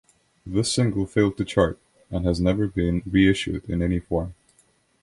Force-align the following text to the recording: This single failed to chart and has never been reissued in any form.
This 0.47 0.71
single 0.73 1.05
failed 1.05 1.37
to 1.37 1.45
chart 1.45 1.77
and 2.09 2.25
has 2.25 2.41
never 2.41 2.65
been 2.65 3.03
reissued 3.05 3.65
in 3.69 3.83
any 3.83 3.99
form. 3.99 4.33